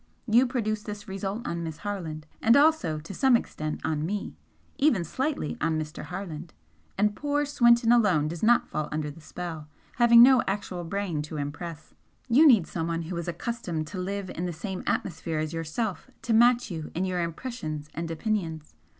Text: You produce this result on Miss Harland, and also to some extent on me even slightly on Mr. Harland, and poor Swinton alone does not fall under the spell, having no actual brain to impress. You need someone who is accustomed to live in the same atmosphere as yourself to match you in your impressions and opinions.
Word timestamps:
You 0.25 0.47
produce 0.47 0.81
this 0.81 1.07
result 1.07 1.45
on 1.47 1.61
Miss 1.63 1.77
Harland, 1.77 2.25
and 2.41 2.57
also 2.57 2.97
to 2.97 3.13
some 3.13 3.37
extent 3.37 3.79
on 3.83 4.03
me 4.03 4.33
even 4.79 5.03
slightly 5.03 5.57
on 5.61 5.77
Mr. 5.79 6.05
Harland, 6.05 6.55
and 6.97 7.15
poor 7.15 7.45
Swinton 7.45 7.91
alone 7.91 8.27
does 8.27 8.41
not 8.41 8.67
fall 8.67 8.89
under 8.91 9.11
the 9.11 9.21
spell, 9.21 9.67
having 9.97 10.23
no 10.23 10.41
actual 10.47 10.83
brain 10.83 11.21
to 11.21 11.37
impress. 11.37 11.93
You 12.27 12.47
need 12.47 12.65
someone 12.65 13.03
who 13.03 13.17
is 13.17 13.27
accustomed 13.27 13.85
to 13.89 13.99
live 13.99 14.31
in 14.31 14.47
the 14.47 14.53
same 14.53 14.81
atmosphere 14.87 15.37
as 15.37 15.53
yourself 15.53 16.09
to 16.23 16.33
match 16.33 16.71
you 16.71 16.89
in 16.95 17.05
your 17.05 17.21
impressions 17.21 17.87
and 17.93 18.09
opinions. 18.09 18.73